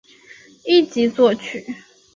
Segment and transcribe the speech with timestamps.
[0.63, 1.63] 一级作曲。